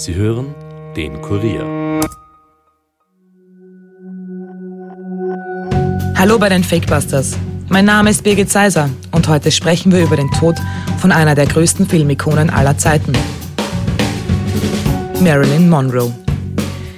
[0.00, 0.54] Sie hören
[0.96, 2.00] den Kurier.
[6.16, 7.36] Hallo bei den Fakebusters.
[7.68, 10.56] Mein Name ist Birgit Seiser und heute sprechen wir über den Tod
[11.00, 13.12] von einer der größten Filmikonen aller Zeiten.
[15.20, 16.10] Marilyn Monroe.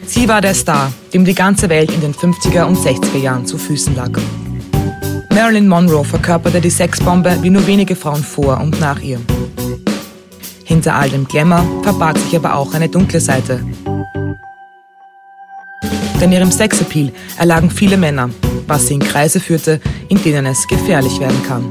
[0.06, 3.58] Sie war der Star, dem die ganze Welt in den 50er und 60er Jahren zu
[3.58, 4.12] Füßen lag.
[5.34, 9.18] Marilyn Monroe verkörperte die Sexbombe wie nur wenige Frauen vor und nach ihr.
[10.64, 13.60] Hinter all dem Glamour verbarg sich aber auch eine dunkle Seite.
[16.20, 18.30] Denn ihrem Sexappeal erlagen viele Männer,
[18.68, 21.64] was sie in Kreise führte, in denen es gefährlich werden kann.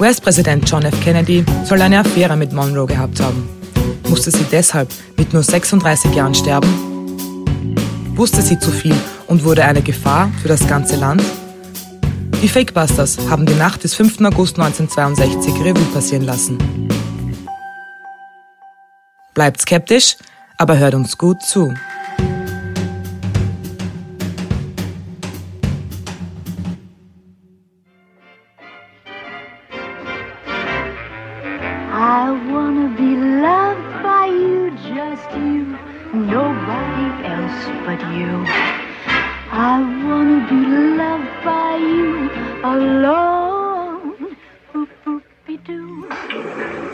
[0.00, 1.00] US-Präsident John F.
[1.04, 3.48] Kennedy soll eine Affäre mit Monroe gehabt haben.
[4.08, 6.68] Musste sie deshalb mit nur 36 Jahren sterben?
[8.16, 8.96] Wusste sie zu viel
[9.28, 11.22] und wurde eine Gefahr für das ganze Land?
[12.42, 14.20] Die Fakebusters haben die Nacht des 5.
[14.22, 16.58] August 1962 Revue passieren lassen.
[19.32, 20.16] Bleibt skeptisch,
[20.58, 21.72] aber hört uns gut zu.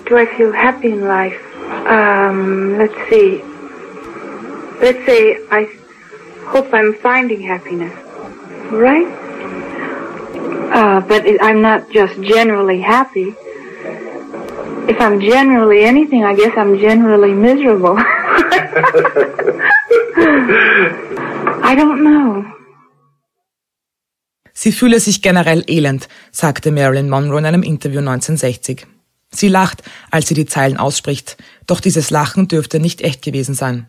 [0.08, 1.38] Do I feel happy in life?
[1.86, 3.42] Um, let's see.
[4.80, 5.68] Let's say I
[6.46, 7.92] hope I'm finding happiness.
[8.72, 9.06] Right?
[10.72, 13.34] Uh, but I'm not just generally happy.
[14.88, 17.96] If I'm generally anything, I guess I'm generally miserable.
[21.62, 22.44] I don't know.
[24.54, 28.97] Sie fühle sich generell elend, sagte Marilyn Monroe in einem Interview 1960.
[29.30, 33.88] Sie lacht, als sie die Zeilen ausspricht, doch dieses Lachen dürfte nicht echt gewesen sein.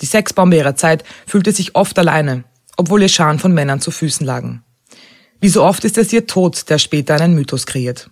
[0.00, 2.44] Die Sexbombe ihrer Zeit fühlte sich oft alleine,
[2.76, 4.62] obwohl ihr Scharen von Männern zu Füßen lagen.
[5.40, 8.10] Wie so oft ist es ihr Tod, der später einen Mythos kreiert.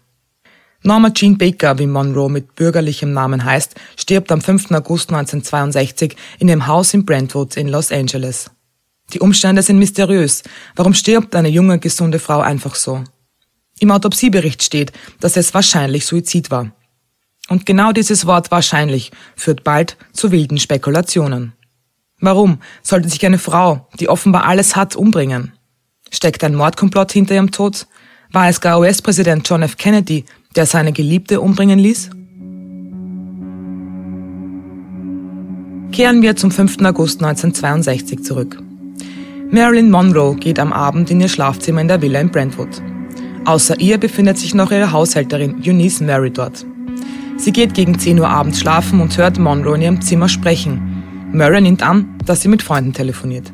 [0.83, 4.71] Norma Jean Baker, wie Monroe mit bürgerlichem Namen heißt, stirbt am 5.
[4.71, 8.51] August 1962 in ihrem Haus in Brentwood in Los Angeles.
[9.13, 10.43] Die Umstände sind mysteriös.
[10.77, 13.03] Warum stirbt eine junge, gesunde Frau einfach so?
[13.81, 16.73] Im Autopsiebericht steht, dass es wahrscheinlich Suizid war.
[17.49, 21.55] Und genau dieses Wort wahrscheinlich führt bald zu wilden Spekulationen.
[22.21, 25.53] Warum sollte sich eine Frau, die offenbar alles hat, umbringen?
[26.11, 27.87] Steckt ein Mordkomplott hinter ihrem Tod?
[28.33, 29.77] War es gar US-Präsident John F.
[29.77, 30.25] Kennedy,
[30.57, 32.11] der seine Geliebte umbringen ließ?
[35.93, 36.79] Kehren wir zum 5.
[36.85, 38.61] August 1962 zurück.
[39.51, 42.83] Marilyn Monroe geht am Abend in ihr Schlafzimmer in der Villa in Brentwood.
[43.45, 46.65] Außer ihr befindet sich noch ihre Haushälterin Eunice Mary dort.
[47.37, 51.05] Sie geht gegen 10 Uhr abends schlafen und hört Monroe in ihrem Zimmer sprechen.
[51.33, 53.53] Murray nimmt an, dass sie mit Freunden telefoniert.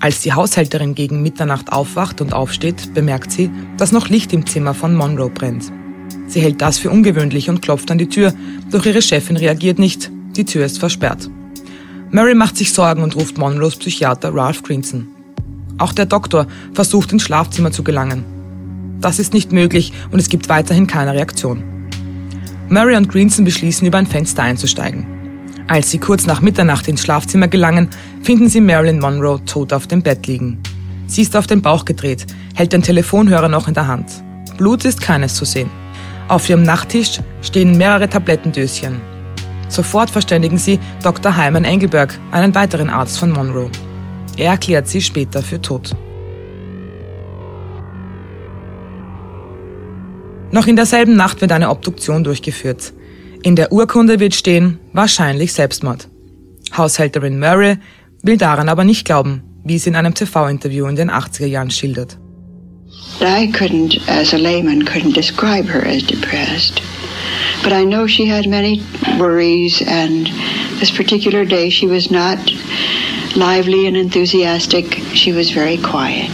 [0.00, 4.74] Als die Haushälterin gegen Mitternacht aufwacht und aufsteht, bemerkt sie, dass noch Licht im Zimmer
[4.74, 5.72] von Monroe brennt.
[6.26, 8.32] Sie hält das für ungewöhnlich und klopft an die Tür,
[8.70, 10.10] doch ihre Chefin reagiert nicht.
[10.36, 11.28] Die Tür ist versperrt.
[12.12, 15.08] Murray macht sich Sorgen und ruft Monroes Psychiater Ralph Greenson.
[15.78, 18.24] Auch der Doktor versucht ins Schlafzimmer zu gelangen.
[19.00, 21.62] Das ist nicht möglich und es gibt weiterhin keine Reaktion.
[22.68, 25.06] Murray und Greenson beschließen, über ein Fenster einzusteigen.
[25.66, 27.90] Als sie kurz nach Mitternacht ins Schlafzimmer gelangen,
[28.22, 30.58] finden sie Marilyn Monroe tot auf dem Bett liegen.
[31.06, 34.06] Sie ist auf den Bauch gedreht, hält den Telefonhörer noch in der Hand.
[34.56, 35.70] Blut ist keines zu sehen.
[36.28, 39.00] Auf ihrem Nachttisch stehen mehrere Tablettendöschen.
[39.68, 41.36] Sofort verständigen sie Dr.
[41.36, 43.70] Hyman Engelberg, einen weiteren Arzt von Monroe.
[44.36, 45.96] Er erklärt sie später für tot.
[50.52, 52.92] Noch in derselben Nacht wird eine Obduktion durchgeführt.
[53.42, 56.08] In der Urkunde wird stehen, wahrscheinlich Selbstmord.
[56.76, 57.76] Haushälterin Murray
[58.22, 62.18] will daran aber nicht glauben, wie sie in einem TV-Interview in den 80er Jahren schildert.
[63.20, 66.82] I couldn't, as a layman, couldn't describe her as depressed.
[67.62, 68.82] But I know she had many
[69.18, 70.26] worries, and
[70.80, 72.38] this particular day she was not
[73.36, 74.94] lively and enthusiastic.
[75.14, 76.30] She was very quiet.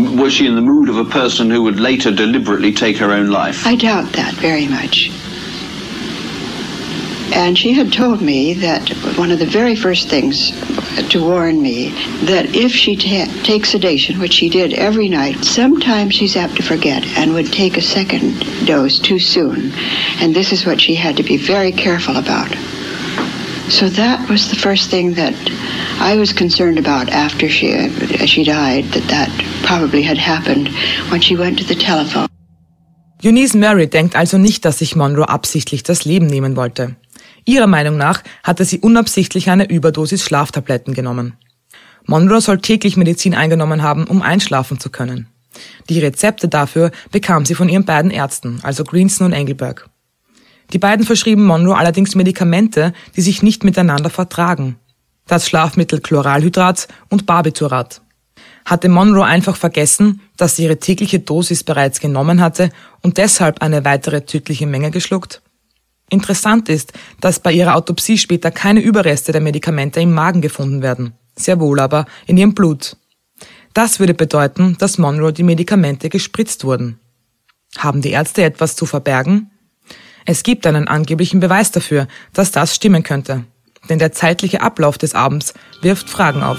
[0.00, 3.28] Was she in the mood of a person who would later deliberately take her own
[3.28, 3.66] life?
[3.66, 5.10] I doubt that very much.
[7.32, 10.50] And she had told me that one of the very first things
[11.10, 11.90] to warn me
[12.24, 16.62] that if she ta- takes sedation, which she did every night, sometimes she's apt to
[16.62, 19.72] forget and would take a second dose too soon.
[20.20, 22.54] And this is what she had to be very careful about.
[23.70, 25.34] So that was the first thing that
[26.00, 29.30] I was concerned about after she, uh, she died, that that
[29.62, 30.68] probably had happened
[31.10, 32.26] when she went to the telephone.
[33.22, 36.96] Eunice Murray denkt also nicht, dass sich Monroe absichtlich das Leben nehmen wollte.
[37.44, 41.34] Ihrer Meinung nach hatte sie unabsichtlich eine Überdosis Schlaftabletten genommen.
[42.06, 45.28] Monroe soll täglich Medizin eingenommen haben, um einschlafen zu können.
[45.88, 49.89] Die Rezepte dafür bekam sie von ihren beiden Ärzten, also Greenson und Engelberg.
[50.72, 54.76] Die beiden verschrieben Monroe allerdings Medikamente, die sich nicht miteinander vertragen.
[55.26, 58.02] Das Schlafmittel Chloralhydrat und Barbiturat.
[58.64, 62.70] Hatte Monroe einfach vergessen, dass sie ihre tägliche Dosis bereits genommen hatte
[63.02, 65.42] und deshalb eine weitere tödliche Menge geschluckt?
[66.10, 71.14] Interessant ist, dass bei ihrer Autopsie später keine Überreste der Medikamente im Magen gefunden werden,
[71.36, 72.96] sehr wohl aber in ihrem Blut.
[73.74, 76.98] Das würde bedeuten, dass Monroe die Medikamente gespritzt wurden.
[77.78, 79.50] Haben die Ärzte etwas zu verbergen?
[80.24, 83.44] Es gibt einen angeblichen Beweis dafür, dass das stimmen könnte.
[83.88, 86.58] Denn der zeitliche Ablauf des Abends wirft Fragen auf.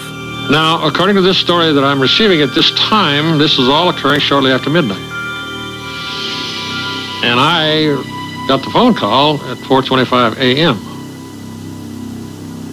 [0.50, 4.20] Now, according to this story that I'm receiving at this time, this is all occurring
[4.20, 5.00] shortly after midnight.
[7.24, 7.96] And I
[8.48, 10.78] got the phone call at 4:25 a.m.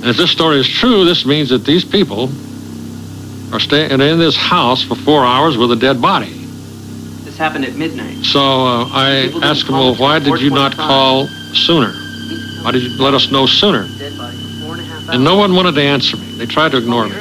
[0.01, 2.31] And if this story is true, this means that these people
[3.53, 6.38] are staying in this house for four hours with a dead body.
[7.39, 8.25] This happened at midnight.
[8.25, 10.89] So uh, I asked him, well, why did you not 4:25.
[10.89, 11.93] call sooner?
[12.65, 13.87] Why did you let us know sooner?
[15.13, 16.27] And no one wanted to answer me.
[16.39, 17.15] They tried to ignore me.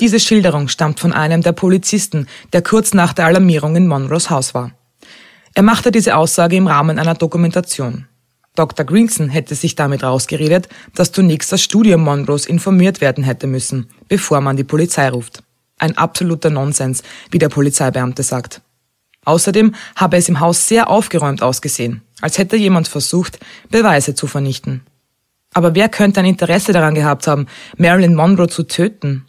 [0.00, 4.54] Diese Schilderung stammt von einem der Polizisten, der kurz nach der Alarmierung in Monroes Haus
[4.54, 4.70] war.
[5.54, 8.06] Er machte diese Aussage im Rahmen einer Dokumentation.
[8.54, 8.86] Dr.
[8.86, 14.40] Greenson hätte sich damit rausgeredet, dass zunächst das Studium Monroes informiert werden hätte müssen, bevor
[14.40, 15.42] man die Polizei ruft.
[15.78, 18.62] Ein absoluter Nonsens, wie der Polizeibeamte sagt.
[19.24, 23.38] Außerdem habe es im Haus sehr aufgeräumt ausgesehen, als hätte jemand versucht,
[23.70, 24.82] Beweise zu vernichten.
[25.52, 27.46] Aber wer könnte ein Interesse daran gehabt haben,
[27.76, 29.26] Marilyn Monroe zu töten?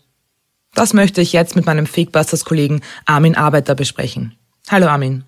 [0.73, 4.35] Das möchte ich jetzt mit meinem Fakebusters-Kollegen Armin Arbeiter besprechen.
[4.69, 5.25] Hallo Armin.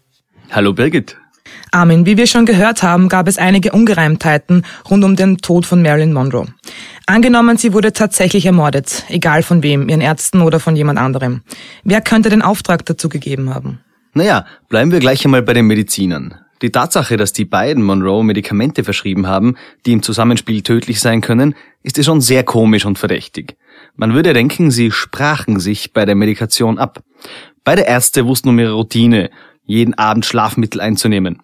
[0.51, 1.18] Hallo Birgit.
[1.71, 5.81] Armin, wie wir schon gehört haben, gab es einige Ungereimtheiten rund um den Tod von
[5.81, 6.48] Marilyn Monroe.
[7.06, 11.42] Angenommen, sie wurde tatsächlich ermordet, egal von wem, ihren Ärzten oder von jemand anderem.
[11.83, 13.80] Wer könnte den Auftrag dazu gegeben haben?
[14.13, 16.36] Naja, bleiben wir gleich einmal bei den Medizinern.
[16.62, 19.56] Die Tatsache, dass die beiden Monroe Medikamente verschrieben haben,
[19.86, 23.57] die im Zusammenspiel tödlich sein können, ist schon sehr komisch und verdächtig.
[23.95, 27.04] Man würde denken, sie sprachen sich bei der Medikation ab.
[27.63, 29.30] Beide Ärzte wussten um ihre Routine,
[29.65, 31.42] jeden Abend Schlafmittel einzunehmen.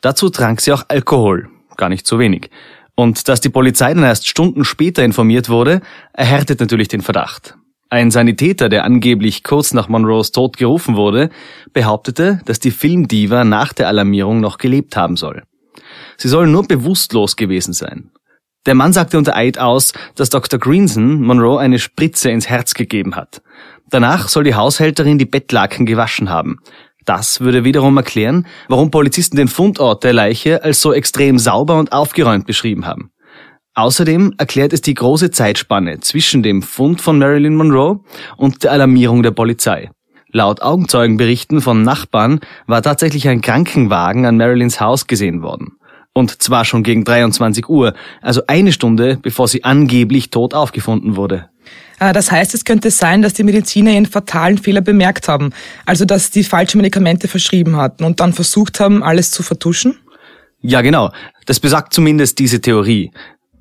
[0.00, 2.50] Dazu trank sie auch Alkohol, gar nicht so wenig.
[2.94, 5.82] Und dass die Polizei dann erst Stunden später informiert wurde,
[6.12, 7.55] erhärtet natürlich den Verdacht.
[7.88, 11.30] Ein Sanitäter, der angeblich kurz nach Monroes Tod gerufen wurde,
[11.72, 15.44] behauptete, dass die Filmdiva nach der Alarmierung noch gelebt haben soll.
[16.16, 18.10] Sie soll nur bewusstlos gewesen sein.
[18.66, 20.58] Der Mann sagte unter Eid aus, dass Dr.
[20.58, 23.40] Greenson Monroe eine Spritze ins Herz gegeben hat.
[23.88, 26.58] Danach soll die Haushälterin die Bettlaken gewaschen haben.
[27.04, 31.92] Das würde wiederum erklären, warum Polizisten den Fundort der Leiche als so extrem sauber und
[31.92, 33.12] aufgeräumt beschrieben haben.
[33.76, 38.00] Außerdem erklärt es die große Zeitspanne zwischen dem Fund von Marilyn Monroe
[38.38, 39.90] und der Alarmierung der Polizei.
[40.32, 45.74] Laut Augenzeugenberichten von Nachbarn war tatsächlich ein Krankenwagen an Marilyns Haus gesehen worden.
[46.14, 47.92] Und zwar schon gegen 23 Uhr,
[48.22, 51.50] also eine Stunde, bevor sie angeblich tot aufgefunden wurde.
[52.00, 55.50] Äh, Das heißt, es könnte sein, dass die Mediziner ihren fatalen Fehler bemerkt haben,
[55.84, 59.98] also dass die falschen Medikamente verschrieben hatten und dann versucht haben, alles zu vertuschen?
[60.62, 61.12] Ja, genau.
[61.44, 63.12] Das besagt zumindest diese Theorie.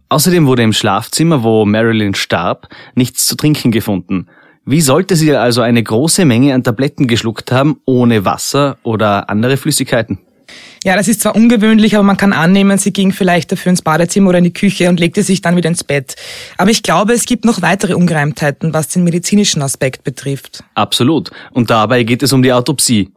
[0.09, 4.27] Außerdem wurde im Schlafzimmer, wo Marilyn starb, nichts zu trinken gefunden.
[4.65, 9.57] Wie sollte sie also eine große Menge an Tabletten geschluckt haben, ohne Wasser oder andere
[9.57, 10.19] Flüssigkeiten?
[10.83, 14.29] Ja, das ist zwar ungewöhnlich, aber man kann annehmen, sie ging vielleicht dafür ins Badezimmer
[14.29, 16.15] oder in die Küche und legte sich dann wieder ins Bett.
[16.57, 20.63] Aber ich glaube, es gibt noch weitere Ungereimtheiten, was den medizinischen Aspekt betrifft.
[20.75, 21.31] Absolut.
[21.51, 23.12] Und dabei geht es um die Autopsie.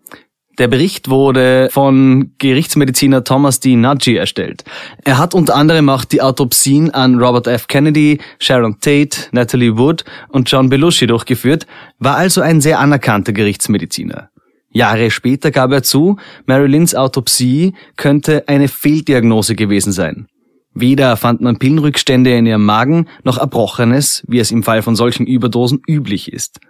[0.59, 3.77] Der Bericht wurde von Gerichtsmediziner Thomas D.
[3.77, 4.65] Nudgy erstellt.
[5.05, 7.69] Er hat unter anderem auch die Autopsien an Robert F.
[7.69, 11.67] Kennedy, Sharon Tate, Natalie Wood und John Belushi durchgeführt,
[12.01, 14.31] war also ein sehr anerkannter Gerichtsmediziner.
[14.71, 20.27] Jahre später gab er zu, Marilyns Autopsie könnte eine Fehldiagnose gewesen sein.
[20.75, 25.27] Weder fand man Pillenrückstände in ihrem Magen noch Erbrochenes, wie es im Fall von solchen
[25.27, 26.61] Überdosen üblich ist.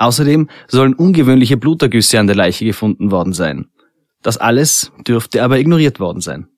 [0.00, 3.66] Außerdem sollen ungewöhnliche Blutergüsse an der Leiche gefunden worden sein.
[4.22, 6.48] Das alles dürfte aber ignoriert worden sein.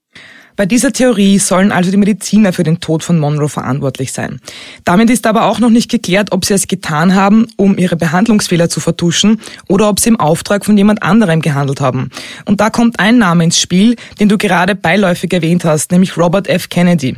[0.54, 4.38] Bei dieser Theorie sollen also die Mediziner für den Tod von Monroe verantwortlich sein.
[4.84, 8.68] Damit ist aber auch noch nicht geklärt, ob sie es getan haben, um ihre Behandlungsfehler
[8.68, 12.10] zu vertuschen oder ob sie im Auftrag von jemand anderem gehandelt haben.
[12.44, 16.48] Und da kommt ein Name ins Spiel, den du gerade beiläufig erwähnt hast, nämlich Robert
[16.48, 16.68] F.
[16.68, 17.16] Kennedy,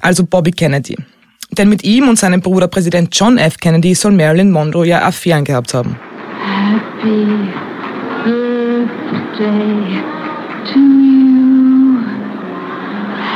[0.00, 0.96] also Bobby Kennedy.
[1.52, 3.58] Denn mit ihm und seinem Bruder Präsident John F.
[3.58, 5.96] Kennedy soll Marilyn Monroe ja Affären gehabt haben.
[6.42, 7.26] Happy
[8.24, 10.02] birthday
[10.72, 11.98] to you.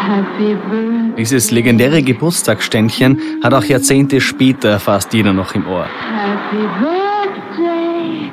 [0.07, 1.17] Happy birthday.
[1.17, 5.87] Dieses legendäre Geburtstagsständchen hat auch Jahrzehnte später fast jeder noch im Ohr.
[5.87, 8.33] Happy birthday,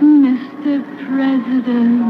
[0.00, 0.80] Mr.
[1.08, 2.04] President.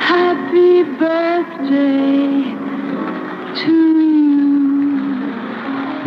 [0.00, 2.44] Happy birthday
[3.54, 4.07] to you.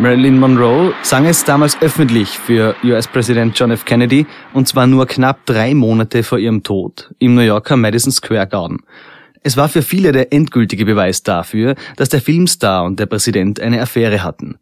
[0.02, 3.84] Marilyn Monroe sang es damals öffentlich für US-Präsident John F.
[3.84, 8.48] Kennedy und zwar nur knapp drei Monate vor ihrem Tod im New Yorker Madison Square
[8.48, 8.78] Garden.
[9.44, 13.80] Es war für viele der endgültige Beweis dafür, dass der Filmstar und der Präsident eine
[13.80, 14.56] Affäre hatten.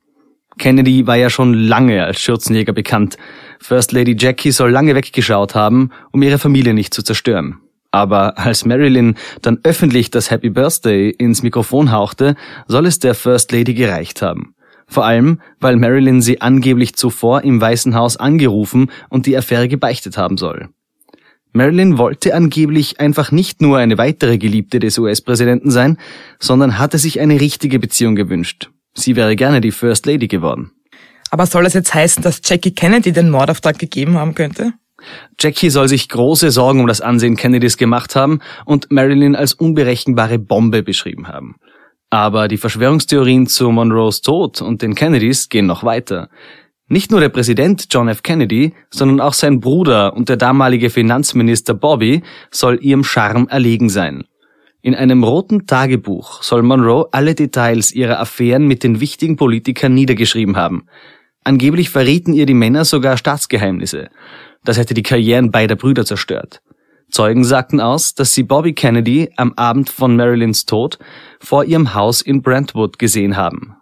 [0.58, 3.16] Kennedy war ja schon lange als Schürzenjäger bekannt.
[3.60, 7.60] First Lady Jackie soll lange weggeschaut haben, um ihre Familie nicht zu zerstören.
[7.92, 12.36] Aber als Marilyn dann öffentlich das Happy Birthday ins Mikrofon hauchte,
[12.68, 14.54] soll es der First Lady gereicht haben.
[14.90, 20.18] Vor allem, weil Marilyn sie angeblich zuvor im Weißen Haus angerufen und die Affäre gebeichtet
[20.18, 20.68] haben soll.
[21.52, 25.96] Marilyn wollte angeblich einfach nicht nur eine weitere Geliebte des US-Präsidenten sein,
[26.40, 28.70] sondern hatte sich eine richtige Beziehung gewünscht.
[28.94, 30.72] Sie wäre gerne die First Lady geworden.
[31.30, 34.72] Aber soll das jetzt heißen, dass Jackie Kennedy den Mordauftrag gegeben haben könnte?
[35.38, 40.38] Jackie soll sich große Sorgen um das Ansehen Kennedys gemacht haben und Marilyn als unberechenbare
[40.38, 41.56] Bombe beschrieben haben.
[42.10, 46.28] Aber die Verschwörungstheorien zu Monroes Tod und den Kennedys gehen noch weiter.
[46.88, 48.24] Nicht nur der Präsident John F.
[48.24, 54.24] Kennedy, sondern auch sein Bruder und der damalige Finanzminister Bobby soll ihrem Charme erlegen sein.
[54.82, 60.56] In einem roten Tagebuch soll Monroe alle Details ihrer Affären mit den wichtigen Politikern niedergeschrieben
[60.56, 60.86] haben.
[61.44, 64.08] Angeblich verrieten ihr die Männer sogar Staatsgeheimnisse.
[64.64, 66.60] Das hätte die Karrieren beider Brüder zerstört.
[67.10, 70.98] Zeugen sagten aus, dass sie Bobby Kennedy am Abend von Marilyns Tod
[71.40, 73.76] vor ihrem Haus in Brentwood gesehen haben.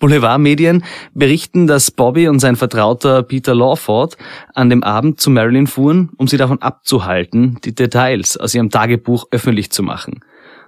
[0.00, 4.16] Boulevardmedien berichten, dass Bobby und sein Vertrauter Peter Lawford
[4.52, 9.26] an dem Abend zu Marilyn fuhren, um sie davon abzuhalten, die Details aus ihrem Tagebuch
[9.30, 10.20] öffentlich zu machen.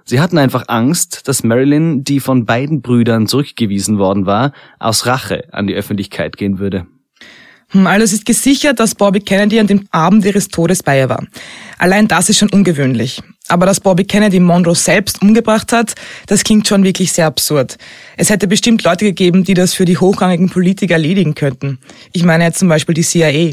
[0.05, 5.49] Sie hatten einfach Angst, dass Marilyn, die von beiden Brüdern zurückgewiesen worden war, aus Rache
[5.51, 6.87] an die Öffentlichkeit gehen würde.
[7.71, 11.09] Hm, Also es ist gesichert, dass Bobby Kennedy an dem Abend ihres Todes bei ihr
[11.09, 11.25] war.
[11.77, 13.21] Allein das ist schon ungewöhnlich.
[13.49, 15.95] Aber dass Bobby Kennedy Monroe selbst umgebracht hat,
[16.27, 17.77] das klingt schon wirklich sehr absurd.
[18.17, 21.79] Es hätte bestimmt Leute gegeben, die das für die hochrangigen Politiker erledigen könnten.
[22.13, 23.51] Ich meine jetzt zum Beispiel die CIA.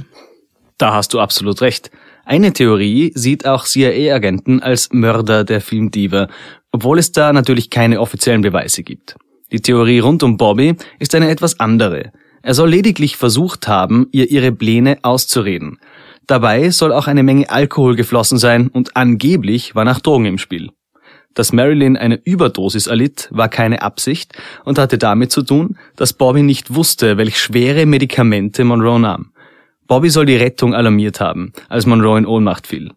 [0.79, 1.91] Da hast du absolut recht.
[2.25, 6.29] Eine Theorie sieht auch CIA-Agenten als Mörder der Filmdiva,
[6.73, 9.17] obwohl es da natürlich keine offiziellen Beweise gibt.
[9.53, 12.13] Die Theorie rund um Bobby ist eine etwas andere.
[12.45, 15.79] Er soll lediglich versucht haben, ihr ihre Pläne auszureden.
[16.27, 20.69] Dabei soll auch eine Menge Alkohol geflossen sein und angeblich war nach Drogen im Spiel.
[21.33, 24.35] Dass Marilyn eine Überdosis erlitt, war keine Absicht
[24.67, 29.33] und hatte damit zu tun, dass Bobby nicht wusste, welch schwere Medikamente Monroe nahm.
[29.87, 32.91] Bobby soll die Rettung alarmiert haben, als Monroe in Ohnmacht fiel.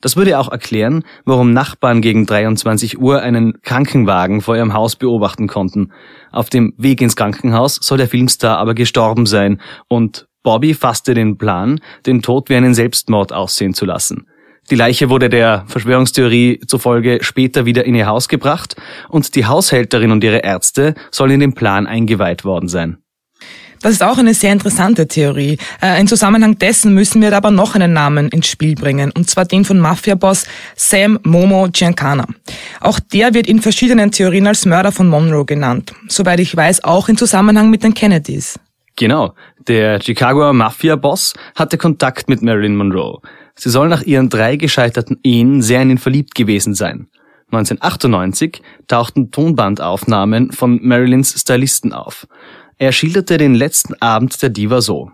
[0.00, 5.48] Das würde auch erklären, warum Nachbarn gegen 23 Uhr einen Krankenwagen vor ihrem Haus beobachten
[5.48, 5.92] konnten.
[6.30, 11.36] Auf dem Weg ins Krankenhaus soll der Filmstar aber gestorben sein und Bobby fasste den
[11.36, 14.28] Plan, den Tod wie einen Selbstmord aussehen zu lassen.
[14.70, 18.76] Die Leiche wurde der Verschwörungstheorie zufolge später wieder in ihr Haus gebracht
[19.08, 22.98] und die Haushälterin und ihre Ärzte sollen in den Plan eingeweiht worden sein.
[23.80, 25.58] Das ist auch eine sehr interessante Theorie.
[25.80, 29.44] Äh, Im Zusammenhang dessen müssen wir aber noch einen Namen ins Spiel bringen, und zwar
[29.44, 32.26] den von Mafia-Boss Sam Momo Giancana.
[32.80, 35.92] Auch der wird in verschiedenen Theorien als Mörder von Monroe genannt.
[36.08, 38.58] Soweit ich weiß, auch in Zusammenhang mit den Kennedys.
[38.96, 39.34] Genau,
[39.68, 43.20] der Chicagoer Mafia-Boss hatte Kontakt mit Marilyn Monroe.
[43.54, 47.08] Sie soll nach ihren drei gescheiterten Ehen sehr in ihn verliebt gewesen sein.
[47.50, 52.26] 1998 tauchten Tonbandaufnahmen von Marilyns Stylisten auf.
[52.78, 55.10] Er schilderte den letzten Abend der Diva so.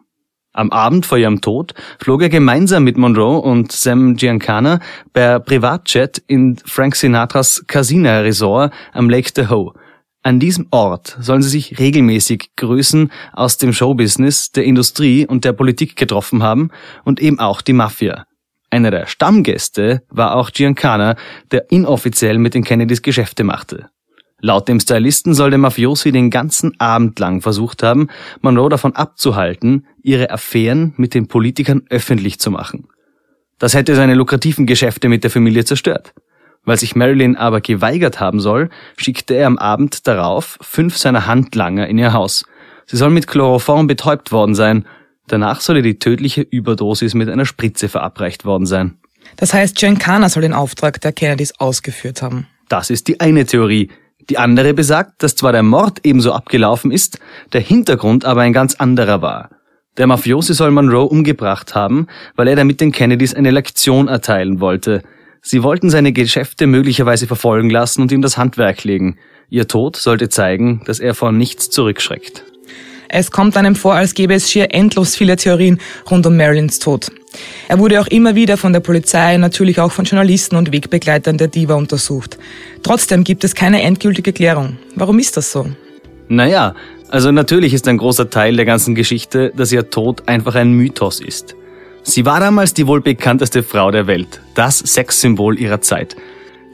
[0.53, 4.81] Am Abend vor ihrem Tod flog er gemeinsam mit Monroe und Sam Giancana
[5.13, 9.73] per Privatjet in Frank Sinatras Casina Resort am Lake Tahoe.
[10.23, 15.55] An diesem Ort sollen sie sich regelmäßig Größen aus dem Showbusiness, der Industrie und der
[15.55, 16.71] Politik getroffen haben
[17.05, 18.27] und eben auch die Mafia.
[18.71, 21.17] Einer der Stammgäste war auch Giancana,
[21.51, 23.89] der inoffiziell mit den Kennedys Geschäfte machte.
[24.45, 28.09] Laut dem Stylisten soll der Mafiosi den ganzen Abend lang versucht haben,
[28.43, 32.87] Monroe davon abzuhalten, ihre Affären mit den Politikern öffentlich zu machen.
[33.59, 36.13] Das hätte seine lukrativen Geschäfte mit der Familie zerstört.
[36.63, 41.89] Weil sich Marilyn aber geweigert haben soll, schickte er am Abend darauf fünf seiner Handlanger
[41.89, 42.45] in ihr Haus.
[42.85, 44.85] Sie soll mit Chloroform betäubt worden sein.
[45.27, 48.99] Danach soll ihr die tödliche Überdosis mit einer Spritze verabreicht worden sein.
[49.37, 52.47] Das heißt, Giancana soll den Auftrag der Kennedys ausgeführt haben.
[52.69, 53.89] Das ist die eine Theorie.
[54.31, 57.19] Die andere besagt, dass zwar der Mord ebenso abgelaufen ist,
[57.53, 59.51] der Hintergrund aber ein ganz anderer war.
[59.97, 65.03] Der Mafiosi soll Monroe umgebracht haben, weil er damit den Kennedys eine Lektion erteilen wollte.
[65.41, 69.19] Sie wollten seine Geschäfte möglicherweise verfolgen lassen und ihm das Handwerk legen.
[69.51, 72.45] Ihr Tod sollte zeigen, dass er vor nichts zurückschreckt.
[73.09, 75.79] Es kommt einem vor, als gäbe es schier endlos viele Theorien
[76.11, 77.13] rund um Marilyns Tod.
[77.75, 81.49] Er wurde auch immer wieder von der Polizei, natürlich auch von Journalisten und Wegbegleitern der
[81.49, 82.39] Diva untersucht.
[82.85, 84.77] Trotzdem gibt es keine endgültige Klärung.
[84.95, 85.67] Warum ist das so?
[86.29, 86.77] Naja,
[87.09, 91.19] also natürlich ist ein großer Teil der ganzen Geschichte, dass ihr Tod einfach ein Mythos
[91.19, 91.57] ist.
[92.05, 96.15] Sie war damals die wohl bekannteste Frau der Welt, das Sexsymbol ihrer Zeit.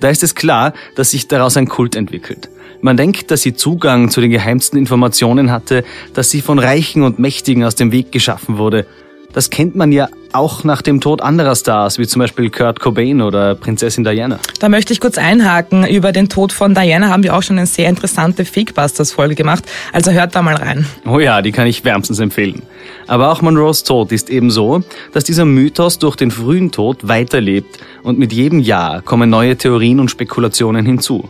[0.01, 2.51] Da ist es klar, dass sich daraus ein Kult entwickelt.
[2.83, 7.19] Man denkt, dass sie Zugang zu den geheimsten Informationen hatte, dass sie von Reichen und
[7.19, 8.85] Mächtigen aus dem Weg geschaffen wurde.
[9.33, 13.21] Das kennt man ja auch nach dem Tod anderer Stars, wie zum Beispiel Kurt Cobain
[13.23, 14.39] oder Prinzessin Diana.
[14.59, 15.87] Da möchte ich kurz einhaken.
[15.87, 19.65] Über den Tod von Diana haben wir auch schon eine sehr interessante Fakebusters-Folge gemacht.
[19.93, 20.87] Also hört da mal rein.
[21.07, 22.63] Oh ja, die kann ich wärmstens empfehlen.
[23.07, 24.83] Aber auch Monroes Tod ist eben so,
[25.13, 30.01] dass dieser Mythos durch den frühen Tod weiterlebt und mit jedem Jahr kommen neue Theorien
[30.01, 31.29] und Spekulationen hinzu.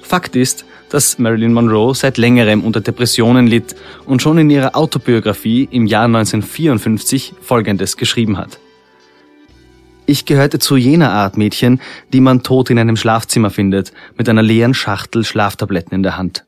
[0.00, 3.74] Fakt ist, dass Marilyn Monroe seit längerem unter Depressionen litt
[4.06, 8.58] und schon in ihrer Autobiografie im Jahr 1954 Folgendes geschrieben hat.
[10.06, 11.80] Ich gehörte zu jener Art Mädchen,
[12.12, 16.44] die man tot in einem Schlafzimmer findet, mit einer leeren Schachtel Schlaftabletten in der Hand.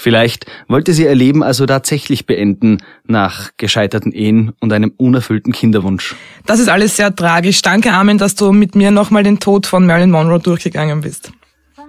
[0.00, 6.14] Vielleicht wollte sie ihr Leben also tatsächlich beenden, nach gescheiterten Ehen und einem unerfüllten Kinderwunsch.
[6.46, 7.62] Das ist alles sehr tragisch.
[7.62, 11.32] Danke, Armin, dass du mit mir nochmal den Tod von Marilyn Monroe durchgegangen bist.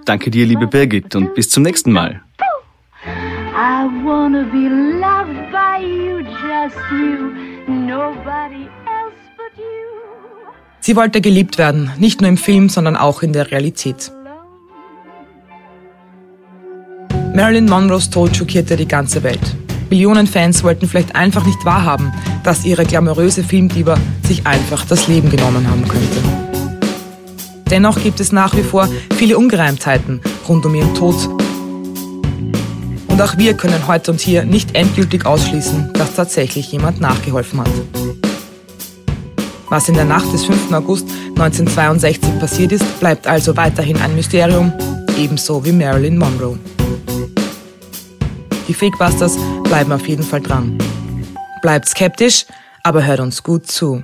[0.09, 2.21] Danke dir, liebe Birgit, und bis zum nächsten Mal.
[3.53, 7.29] I wanna be loved by you, just you,
[7.67, 10.49] nobody else but you.
[10.79, 14.11] Sie wollte geliebt werden, nicht nur im Film, sondern auch in der Realität.
[17.35, 19.55] Marilyn Monroes Tod schockierte die ganze Welt.
[19.91, 22.11] Millionen Fans wollten vielleicht einfach nicht wahrhaben,
[22.43, 26.48] dass ihre glamouröse Filmdiva sich einfach das Leben genommen haben könnte.
[27.69, 31.15] Dennoch gibt es nach wie vor viele Ungereimtheiten rund um ihren Tod.
[33.07, 37.69] Und auch wir können heute und hier nicht endgültig ausschließen, dass tatsächlich jemand nachgeholfen hat.
[39.69, 40.71] Was in der Nacht des 5.
[40.73, 44.73] August 1962 passiert ist, bleibt also weiterhin ein Mysterium,
[45.17, 46.57] ebenso wie Marilyn Monroe.
[48.67, 50.77] Die Fakebusters bleiben auf jeden Fall dran.
[51.61, 52.45] Bleibt skeptisch,
[52.83, 54.03] aber hört uns gut zu.